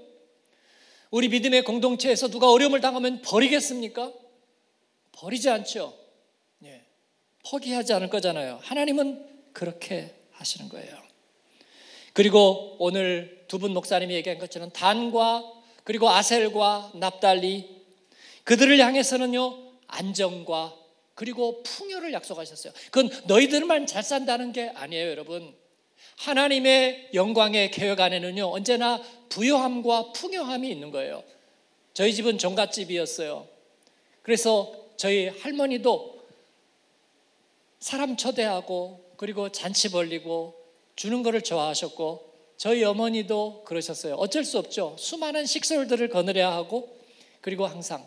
[1.11, 4.13] 우리 믿음의 공동체에서 누가 어려움을 당하면 버리겠습니까?
[5.13, 5.95] 버리지 않죠.
[6.65, 6.83] 예.
[7.45, 8.61] 포기하지 않을 거잖아요.
[8.63, 11.02] 하나님은 그렇게 하시는 거예요.
[12.13, 15.45] 그리고 오늘 두 분 목사님이 얘기한 것처럼 단과
[15.85, 17.69] 그리고 아셀과 납달리
[18.45, 20.75] 그들을 향해서는요 안정과
[21.15, 22.73] 그리고 풍요를 약속하셨어요.
[22.91, 25.55] 그건 너희들만 잘 산다는 게 아니에요, 여러분.
[26.17, 31.23] 하나님의 영광의 계획 안에는요 언제나 부요함과 풍요함이 있는 거예요.
[31.93, 33.47] 저희 집은 종갓집이었어요.
[34.23, 36.23] 그래서 저희 할머니도
[37.81, 40.62] 사람 초대하고 그리고 잔치 벌리고
[41.03, 44.15] 주는 것을 좋아하셨고 저희 어머니도 그러셨어요.
[44.15, 44.95] 어쩔 수 없죠.
[45.01, 46.97] 수많은 식솔들을 거느려야 하고
[47.41, 48.07] 그리고 항상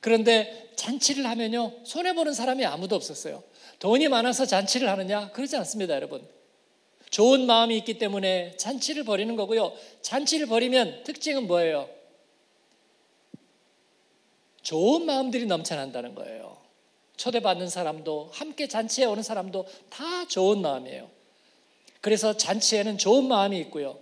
[0.00, 3.42] 그런데 잔치를 하면요 손해 보는 사람이 아무도 없었어요.
[3.80, 6.26] 돈이 많아서 잔치를 하느냐 그러지 않습니다, 여러분.
[7.10, 9.74] 좋은 마음이 있기 때문에 잔치를 벌이는 거고요.
[10.00, 11.86] 잔치를 벌이면 특징은 뭐예요?
[14.62, 16.56] 좋은 마음들이 넘쳐난다는 거예요.
[17.18, 21.15] 초대받는 사람도 함께 잔치에 오는 사람도 다 좋은 마음이에요.
[22.00, 23.98] 그래서 잔치에는 좋은 마음이 있고요.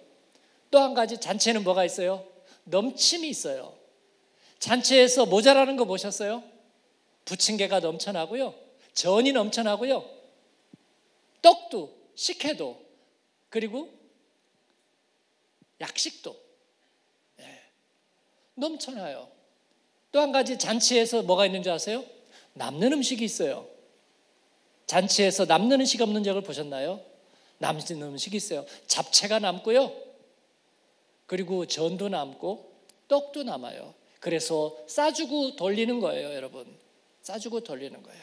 [0.70, 2.26] 또 한 가지 잔치에는 뭐가 있어요?
[2.64, 3.76] 넘침이 있어요.
[4.58, 6.42] 잔치에서 모자라는 거 보셨어요?
[7.24, 8.54] 부침개가 넘쳐나고요.
[8.94, 10.04] 전이 넘쳐나고요.
[11.42, 12.80] 떡도 식혜도
[13.50, 13.92] 그리고
[15.80, 16.36] 약식도
[17.36, 17.60] 네.
[18.54, 19.28] 넘쳐나요.
[20.10, 22.04] 또 한 가지 잔치에서 뭐가 있는 줄 아세요?
[22.54, 23.68] 남는 음식이 있어요.
[24.86, 27.00] 잔치에서 남는 음식 없는 적을 보셨나요?
[27.58, 28.66] 남는 음식이 있어요.
[28.86, 29.92] 잡채가 남고요.
[31.26, 32.72] 그리고 전도 남고
[33.08, 33.94] 떡도 남아요.
[34.20, 36.66] 그래서 싸주고 돌리는 거예요, 여러분.
[37.22, 38.22] 싸주고 돌리는 거예요.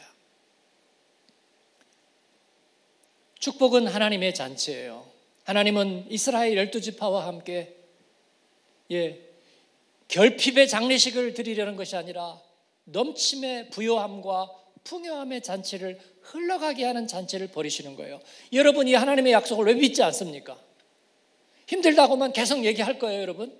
[3.38, 5.04] 축복은 하나님의 잔치예요.
[5.44, 7.76] 하나님은 이스라엘 열두 지파와 함께
[8.92, 9.28] 예,
[10.08, 12.40] 결핍의 장례식을 드리려는 것이 아니라
[12.84, 14.50] 넘침의 부요함과
[14.84, 18.20] 풍요함의 잔치를 흘러가게 하는 잔치를 벌이시는 거예요.
[18.52, 20.58] 여러분 이 하나님의 약속을 왜 믿지 않습니까?
[21.66, 23.58] 힘들다고만 계속 얘기할 거예요, 여러분.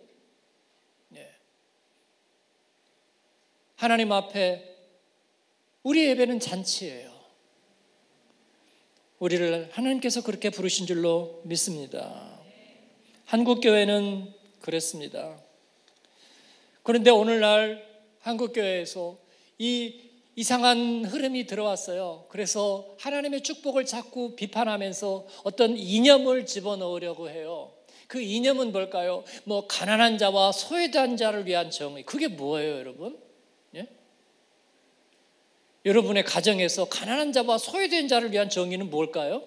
[1.14, 1.30] 예.
[3.76, 4.76] 하나님 앞에
[5.82, 7.12] 우리 예배는 잔치예요.
[9.18, 12.40] 우리를 하나님께서 그렇게 부르신 줄로 믿습니다.
[13.24, 15.40] 한국 교회는 그랬습니다.
[16.82, 17.86] 그런데 오늘날
[18.20, 19.18] 한국 교회에서
[19.58, 22.26] 이 이상한 흐름이 들어왔어요.
[22.28, 27.72] 그래서 하나님의 축복을 자꾸 비판하면서 어떤 이념을 집어넣으려고 해요.
[28.06, 29.24] 그 이념은 뭘까요?
[29.44, 32.02] 뭐 가난한 자와 소외된 자를 위한 정의.
[32.04, 33.18] 그게 뭐예요, 여러분?
[33.74, 33.88] 예?
[35.84, 39.42] 여러분의 가정에서 가난한 자와 소외된 자를 위한 정의는 뭘까요?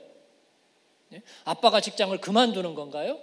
[1.14, 1.22] 예?
[1.44, 3.20] 아빠가 직장을 그만두는 건가요?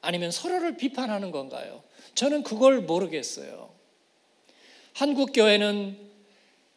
[0.00, 1.82] 아니면 서로를 비판하는 건가요?
[2.14, 3.77] 저는 그걸 모르겠어요.
[4.98, 5.96] 한국 교회는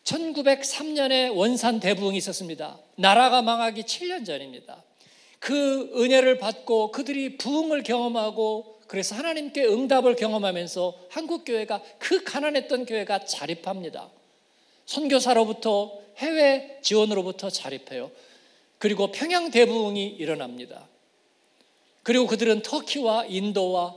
[0.04, 2.78] 1903년에 원산 대부흥이 있었습니다.
[2.96, 4.84] 나라가 망하기 7년 전입니다.
[5.40, 13.26] 그 은혜를 받고 그들이 부흥을 경험하고 그래서 하나님께 응답을 경험하면서 한국 교회가 그 가난했던 교회가
[13.26, 14.12] 자립합니다.
[14.86, 18.12] 선교사로부터 해외 지원으로부터 자립해요.
[18.78, 20.88] 그리고 평양 대부흥이 일어납니다.
[22.04, 23.96] 그리고 그들은 터키와 인도와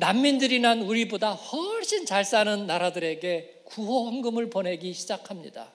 [0.00, 5.70] 난민들이 난 우리보다 훨씬 잘 사는 나라들에게 구호 헌금을 보내기 시작합니다.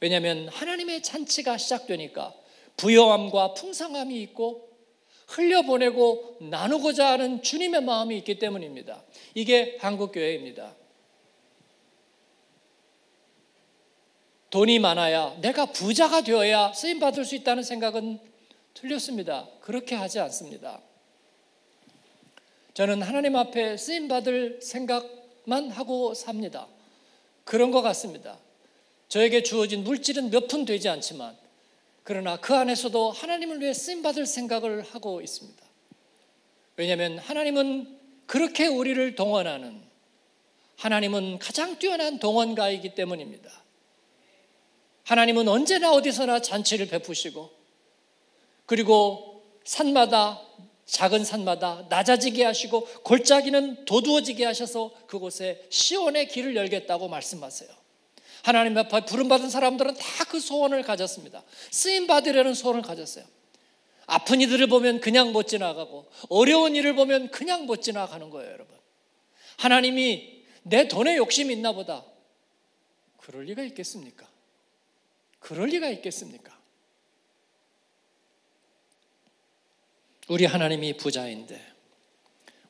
[0.00, 2.34] 왜냐하면 하나님의 잔치가 시작되니까
[2.76, 4.68] 부여함과 풍성함이 있고
[5.28, 9.02] 흘려보내고 나누고자 하는 주님의 마음이 있기 때문입니다.
[9.34, 10.76] 이게 한국교회입니다.
[14.50, 18.20] 돈이 많아야 내가 부자가 되어야 쓰임 받을 수 있다는 생각은
[18.74, 19.48] 틀렸습니다.
[19.62, 20.82] 그렇게 하지 않습니다.
[22.80, 26.66] 저는 하나님 앞에 쓰임 받을 생각만 하고 삽니다.
[27.44, 28.38] 그런 것 같습니다.
[29.06, 31.36] 저에게 주어진 물질은 몇 푼 되지 않지만
[32.04, 35.62] 그러나 그 안에서도 하나님을 위해 쓰임 받을 생각을 하고 있습니다.
[36.76, 39.78] 왜냐하면 하나님은 그렇게 우리를 동원하는
[40.76, 43.50] 하나님은 가장 뛰어난 동원가이기 때문입니다.
[45.04, 47.50] 하나님은 언제나 어디서나 잔치를 베푸시고
[48.64, 50.40] 그리고 산마다
[50.90, 57.70] 작은 산마다 낮아지게 하시고 골짜기는 도두어지게 하셔서 그곳에 시온의 길을 열겠다고 말씀하세요.
[58.42, 61.42] 하나님 앞에 부름받은 사람들은 다 그 소원을 가졌습니다.
[61.72, 63.24] 쓰임 받으려는 소원을 가졌어요.
[64.06, 68.76] 아픈 이들을 보면 그냥 못 지나가고 어려운 일을 보면 그냥 못 지나가는 거예요, 여러분.
[69.56, 72.04] 하나님이 내 돈에 욕심이 있나 보다.
[73.16, 74.28] 그럴 리가 있겠습니까?
[75.40, 76.56] 그럴 리가 있겠습니까?
[80.30, 81.60] 우리 하나님이 부자인데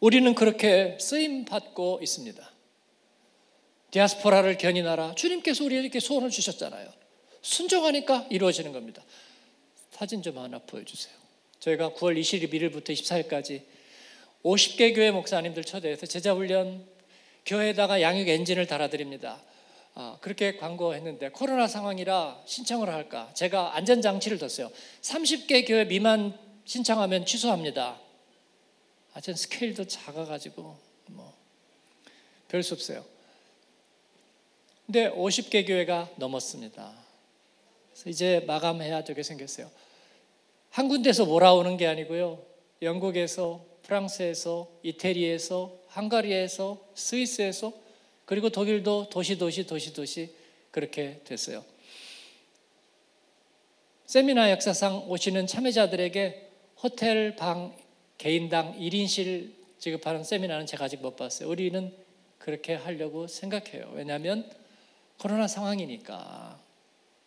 [0.01, 2.51] 우리는 그렇게 쓰임 받고 있습니다.
[3.91, 5.15] 디아스포라를 견인하라.
[5.15, 6.91] 주님께서 우리에게 소원을 주셨잖아요.
[7.43, 9.03] 순종하니까 이루어지는 겁니다.
[9.91, 11.15] 사진 좀 하나 보여주세요.
[11.59, 13.63] 저희가 9월 21일부터 24일까지
[14.43, 16.87] 50개 교회 목사님들 초대해서 제자훈련
[17.45, 19.39] 교회에다가 양육 엔진을 달아드립니다.
[19.95, 23.31] 아, 그렇게 광고했는데 코로나 상황이라 신청을 할까?
[23.35, 24.71] 제가 안전장치를 뒀어요.
[25.03, 28.01] 30개 교회 미만 신청하면 취소합니다.
[29.13, 31.41] 아, 전 스케일도 작아가지고 뭐
[32.51, 33.05] 별 수 없어요.
[34.87, 36.93] 근데 50개 교회가 넘었습니다.
[37.93, 39.71] 그래서 이제 마감해야 되게 생겼어요.
[40.71, 42.45] 한 군데서 몰아오는 게 아니고요.
[42.83, 47.73] 영국에서, 프랑스에서, 이태리에서, 헝가리에서, 스위스에서,
[48.25, 50.35] 그리고 독일도 도시 도시 도시 도시
[50.73, 51.65] 그렇게 됐어요.
[54.07, 56.50] 세미나 역사상 오시는 참여자들에게
[56.83, 57.77] 호텔 방
[58.17, 61.49] 개인당 1인실 지급하는 세미나는 제가 아직 못 봤어요.
[61.49, 61.95] 우리는
[62.39, 63.91] 그렇게 하려고 생각해요.
[63.95, 64.51] 왜냐하면
[65.19, 66.59] 코로나 상황이니까.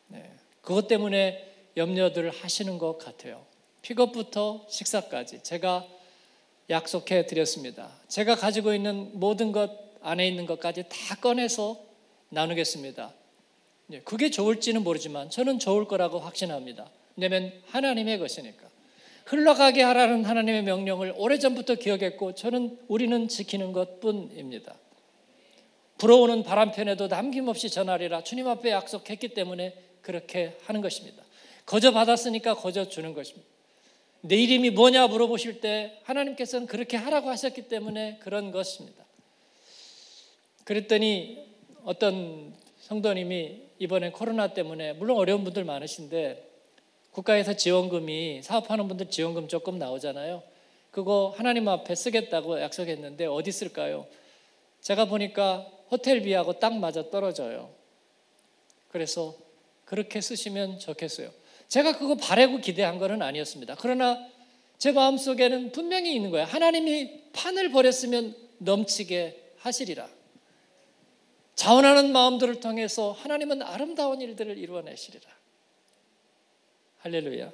[0.08, 0.32] 네.
[0.62, 3.46] 그것 때문에 염려들 하시는 것 같아요.
[3.84, 5.86] 픽업부터 식사까지 제가
[6.70, 7.92] 약속해 드렸습니다.
[8.08, 11.80] 제가 가지고 있는 모든 것 안에 있는 것까지 다 꺼내서
[12.30, 13.13] 나누겠습니다.
[13.88, 16.89] 네, 그게 좋을지는 모르지만 저는 좋을 거라고 확신합니다.
[17.16, 18.73] 왜냐하면 하나님의 것이니까.
[19.26, 24.76] 흘러가게 하라는 하나님의 명령을 오래전부터 기억했고 저는 우리는 지키는 것뿐입니다.
[25.98, 31.24] 불어오는 바람편에도 남김없이 전하리라 주님 앞에 약속했기 때문에 그렇게 하는 것입니다.
[31.66, 33.48] 거저 받았으니까 거저 주는 것입니다.
[34.22, 39.04] 내 이름이 뭐냐 물어보실 때 하나님께서는 그렇게 하라고 하셨기 때문에 그런 것입니다.
[40.64, 41.46] 그랬더니
[41.84, 46.53] 어떤 성도님이 이번에 코로나 때문에 물론 어려운 분들 많으신데
[47.13, 50.43] 국가에서 지원금이 사업하는 분들 지원금 조금 나오잖아요.
[50.91, 54.08] 그거 하나님 앞에 쓰겠다고 약속했는데 어디 쓸까요?
[54.82, 57.69] 제가 보니까 호텔비하고 딱 맞아 떨어져요.
[58.89, 59.36] 그래서
[59.86, 61.32] 그렇게 쓰시면 좋겠어요.
[61.67, 63.76] 제가 그거 바래고 기대한 거는 아니었습니다.
[63.80, 64.28] 그러나
[64.78, 66.45] 제 마음 속에는 분명히 있는 거예요.
[66.45, 70.08] 하나님이 판을 버렸으면 넘치게 하시리라.
[71.56, 75.43] 자원하는 마음들을 통해서 하나님은 아름다운 일들을 이루어내시리라.
[77.04, 77.52] 할렐루야.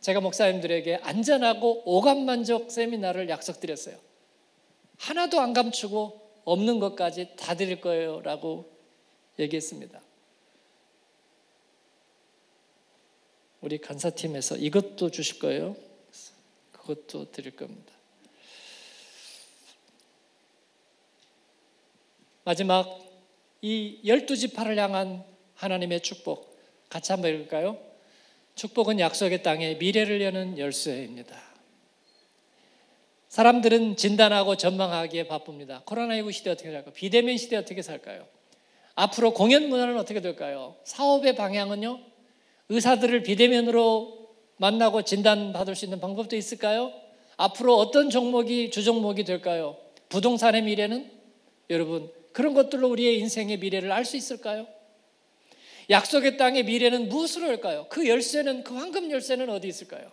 [0.00, 3.98] 제가 목사님들에게 안전하고 오감 만족 세미나를 약속드렸어요.
[4.98, 8.20] 하나도 안 감추고 없는 것까지 다 드릴 거예요.
[8.20, 8.70] 라고
[9.38, 10.02] 얘기했습니다.
[13.62, 15.74] 우리 간사팀에서 이것도 주실 거예요.
[16.72, 17.90] 그것도 드릴 겁니다.
[22.44, 23.00] 마지막
[23.62, 26.54] 이 열두 지파를 향한 하나님의 축복
[26.90, 27.89] 같이 한번 읽을까요?
[28.54, 31.36] 축복은 약속의 땅에 미래를 여는 열쇠입니다.
[33.28, 35.82] 사람들은 진단하고 전망하기에 바쁩니다.
[35.86, 36.92] 코로나19 시대 어떻게 살까요?
[36.92, 38.26] 비대면 시대 어떻게 살까요?
[38.96, 40.76] 앞으로 공연 문화는 어떻게 될까요?
[40.84, 42.00] 사업의 방향은요?
[42.68, 46.92] 의사들을 비대면으로 만나고 진단받을 수 있는 방법도 있을까요?
[47.36, 49.76] 앞으로 어떤 종목이 주종목이 될까요?
[50.08, 51.10] 부동산의 미래는?
[51.70, 54.66] 여러분, 그런 것들로 우리의 인생의 미래를 알 수 있을까요?
[55.90, 57.86] 약속의 땅의 미래는 무엇으로 할까요?
[57.90, 60.10] 그 열쇠는, 그 황금 열쇠는 어디 있을까요?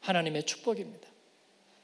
[0.00, 1.08] 하나님의 축복입니다.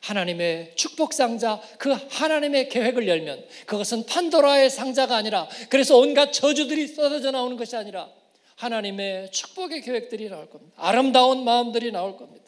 [0.00, 7.30] 하나님의 축복 상자, 그 하나님의 계획을 열면 그것은 판도라의 상자가 아니라 그래서 온갖 저주들이 쏟아져
[7.30, 8.10] 나오는 것이 아니라
[8.56, 10.74] 하나님의 축복의 계획들이 나올 겁니다.
[10.76, 12.43] 아름다운 마음들이 나올 겁니다.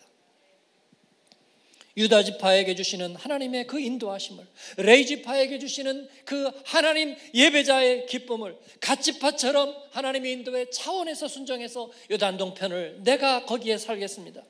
[1.97, 4.47] 유다 지파에게 주시는 하나님의 그 인도하심을
[4.79, 13.01] 레이 지파에게 주시는 그 하나님 예배자의 기쁨을 갓 지파처럼 하나님의 인도의 차원에서 순정해서 요단 동편을
[13.03, 14.43] 내가 거기에 살겠습니다.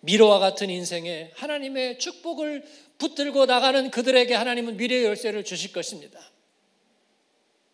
[0.00, 2.64] 미로와 같은 인생에 하나님의 축복을
[2.96, 6.18] 붙들고 나가는 그들에게 하나님은 미래의 열쇠를 주실 것입니다.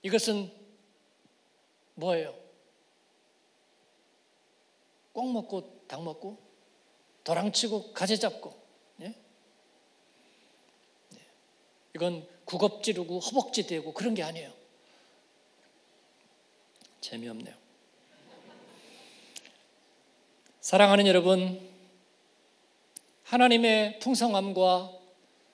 [0.03, 0.51] 이것은
[1.95, 2.35] 뭐예요?
[5.13, 6.44] 꼭 먹고 닭 먹고
[7.25, 8.55] 도랑치고 가재 잡고
[9.01, 9.07] 예?
[11.15, 11.19] 예.
[11.95, 14.53] 이건 구겁 지르고 허벅지 대고 그런 게 아니에요.
[17.01, 17.55] 재미없네요.
[20.61, 21.61] 사랑하는 여러분,
[23.25, 24.93] 하나님의 풍성함과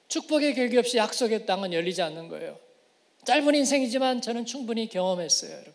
[0.06, 2.58] 축복의 결기 없이 약속의 땅은 열리지 않는 거예요.
[3.24, 5.74] 짧은 인생이지만 저는 충분히 경험했어요, 여러분.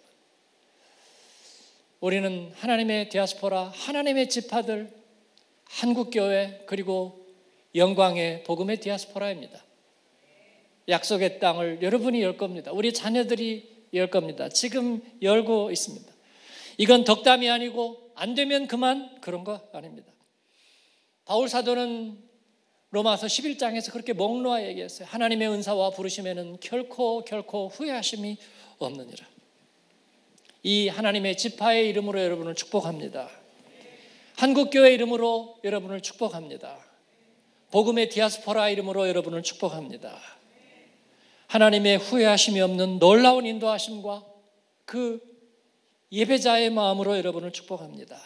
[2.00, 5.05] 우리는 하나님의 디아스포라, 하나님의 지파들,
[5.66, 7.26] 한국교회, 그리고
[7.76, 9.64] 영광의 복음의 디아스포라입니다.
[10.88, 12.72] 약속의 땅을 여러분이 열 겁니다.
[12.72, 14.50] 우리 자녀들이 열 겁니다.
[14.50, 16.14] 지금 열고 있습니다.
[16.78, 20.12] 이건 덕담이 아니고 안 되면 그만 그런 거 아닙니다.
[21.26, 22.24] 바울 사도는
[22.92, 25.08] 로마서 11장에서 그렇게 목 놓아 얘기했어요.
[25.10, 28.38] 하나님의 은사와 부르심에는 결코 결코 후회하심이
[28.78, 29.26] 없느니라.
[30.64, 33.30] 이 하나님의 지파의 이름으로 여러분을 축복합니다.
[34.38, 36.78] 한국교회 이름으로 여러분을 축복합니다.
[37.72, 40.20] 복음의 디아스포라 이름으로 여러분을 축복합니다.
[41.48, 44.26] 하나님의 후회하심이 없는 놀라운 인도하심과
[44.86, 45.22] 그
[46.12, 48.20] 예배자의 마음으로 여러분을 축복합니다.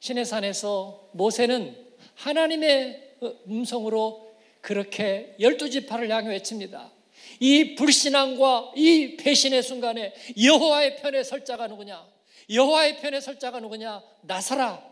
[0.00, 1.76] 신의 산에서 모세는
[2.14, 3.16] 하나님의
[3.48, 4.28] 음성으로
[4.60, 6.92] 그렇게 열두 지파를 향해 외칩니다.
[7.40, 12.17] 이 불신앙과 이 배신의 순간에 여호와의 편에 설 자가 누구냐?
[12.50, 14.02] 여호와의 편에 설 자가 누구냐?
[14.22, 14.82] 나서라.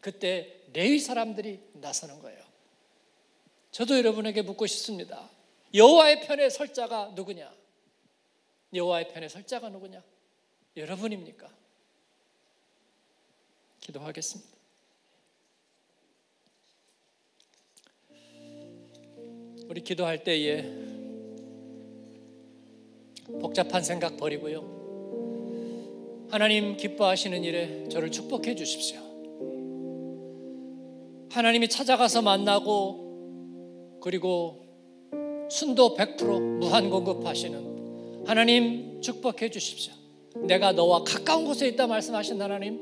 [0.00, 2.42] 그때 레위 사람들이 나서는 거예요.
[3.70, 5.28] 저도 여러분에게 묻고 싶습니다.
[5.74, 7.52] 여호와의 편에 설 자가 누구냐?
[8.72, 10.02] 여호와의 편에 설 자가 누구냐?
[10.76, 11.48] 여러분입니까?
[13.80, 14.54] 기도하겠습니다.
[19.66, 20.62] 우리 기도할 때에
[23.40, 24.83] 복잡한 생각 버리고요.
[26.30, 29.00] 하나님 기뻐하시는 일에 저를 축복해 주십시오.
[31.30, 34.64] 하나님이 찾아가서 만나고 그리고
[35.50, 39.92] 순도 100% 무한 공급하시는 하나님 축복해 주십시오.
[40.46, 42.80] 내가 너와 가까운 곳에 있다 말씀하신 하나님,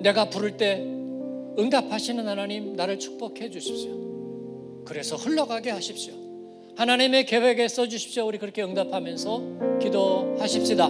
[0.00, 0.80] 내가 부를 때
[1.58, 4.84] 응답하시는 하나님 나를 축복해 주십시오.
[4.84, 6.14] 그래서 흘러가게 하십시오.
[6.76, 8.26] 하나님의 계획에 써 주십시오.
[8.26, 10.88] 우리 그렇게 응답하면서 기도하십시다.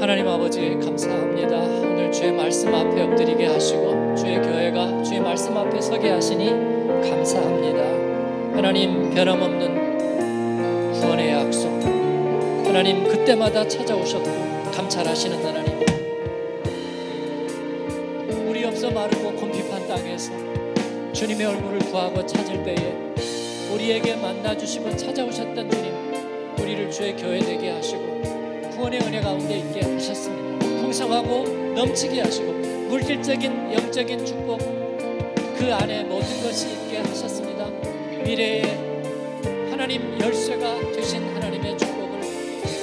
[0.00, 1.56] 하나님 아버지 감사합니다.
[1.58, 6.50] 오늘 주의 말씀 앞에 엎드리게 하시고 주의 교회가 주의 말씀 앞에 서게 하시니
[7.10, 7.82] 감사합니다.
[8.56, 11.68] 하나님 변함없는 구원의 약속
[12.64, 15.80] 하나님 그때마다 찾아오셨고 감찰하시는 하나님
[18.48, 20.32] 우리 없어 마르고 곰핍한 땅에서
[21.12, 23.14] 주님의 얼굴을 구하고 찾을 때에
[23.74, 25.92] 우리에게 만나 주시고 찾아오셨던 주님
[26.60, 28.27] 우리를 주의 교회 되게 하시고
[28.78, 32.52] 구원의 은혜 가운데 있게 하셨습니다 풍성하고 넘치게 하시고
[32.88, 34.58] 물질적인 영적인 축복
[35.58, 37.66] 그 안에 모든 것이 있게 하셨습니다
[38.24, 38.62] 미래에
[39.68, 42.20] 하나님 열쇠가 되신 하나님의 축복을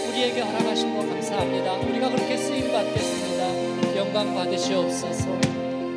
[0.10, 1.74] 우리에게 허락하신 거 감사합니다.
[1.74, 3.98] 우리가 그렇게 쓰임 받겠습니다.
[3.98, 5.28] 영광 받으시옵소서.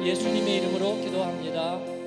[0.05, 1.98] 예수님의 이름으로 기도합니다.